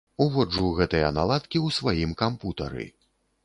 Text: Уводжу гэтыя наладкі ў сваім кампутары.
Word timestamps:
Уводжу 0.23 0.69
гэтыя 0.79 1.11
наладкі 1.19 1.57
ў 1.61 1.79
сваім 1.79 2.19
кампутары. 2.25 2.91